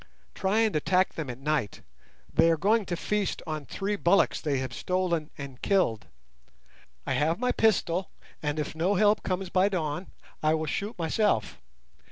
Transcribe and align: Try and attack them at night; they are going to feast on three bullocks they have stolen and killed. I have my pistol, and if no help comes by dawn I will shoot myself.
Try 0.33 0.61
and 0.61 0.75
attack 0.75 1.13
them 1.13 1.29
at 1.29 1.37
night; 1.37 1.81
they 2.33 2.49
are 2.49 2.57
going 2.57 2.87
to 2.87 2.95
feast 2.97 3.43
on 3.45 3.67
three 3.67 3.95
bullocks 3.95 4.41
they 4.41 4.57
have 4.57 4.73
stolen 4.73 5.29
and 5.37 5.61
killed. 5.61 6.07
I 7.05 7.13
have 7.13 7.37
my 7.37 7.51
pistol, 7.51 8.09
and 8.41 8.57
if 8.57 8.73
no 8.73 8.95
help 8.95 9.21
comes 9.21 9.51
by 9.51 9.69
dawn 9.69 10.07
I 10.41 10.55
will 10.55 10.65
shoot 10.65 10.97
myself. 10.97 11.61